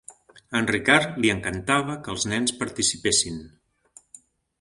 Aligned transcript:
A 0.35 0.59
en 0.61 0.67
Ricard 0.69 1.19
li 1.25 1.29
encantava 1.33 1.97
que 2.07 2.11
els 2.13 2.25
nens 2.31 2.55
participessin. 2.63 3.37